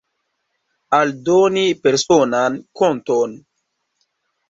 [0.99, 3.41] Aldoni personan konton.